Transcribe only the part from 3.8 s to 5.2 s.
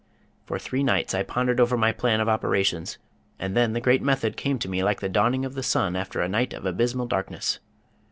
method came to me like the